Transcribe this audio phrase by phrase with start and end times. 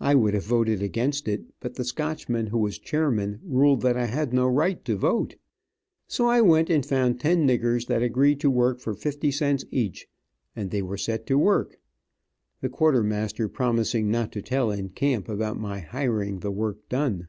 [0.00, 4.06] I would have voted against it, but the Scotchman, who was chairman, ruled that I
[4.06, 5.36] had no right to vote.
[6.06, 10.06] So I went and found ten niggers that agreed to work for fifty cents each,
[10.56, 11.78] and they were set to work,
[12.62, 17.28] the quartermaster promising not to tell in camp about my hiring the work done.